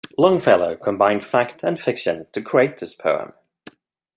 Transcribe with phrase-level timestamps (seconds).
[0.17, 3.33] Longfellow combined fact and fiction to create this poem.